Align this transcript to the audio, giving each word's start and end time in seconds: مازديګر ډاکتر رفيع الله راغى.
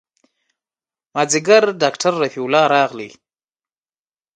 مازديګر 1.13 1.63
ډاکتر 1.81 2.13
رفيع 2.21 2.43
الله 2.45 2.63
راغى. 2.73 3.09